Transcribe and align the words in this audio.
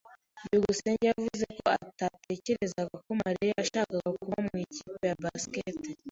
byukusenge 0.45 1.05
yavuze 1.11 1.45
ko 1.57 1.65
atatekerezaga 1.77 2.95
ko 3.05 3.11
Mariya 3.23 3.51
yashakaga 3.59 4.09
kuba 4.23 4.37
mu 4.47 4.55
ikipe 4.65 5.03
ya 5.09 5.17
basketball. 5.23 5.95